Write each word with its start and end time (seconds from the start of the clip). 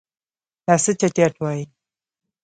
دا 0.65 0.75
څه 0.83 0.91
چټیات 0.99 1.33
وایې. 1.37 1.65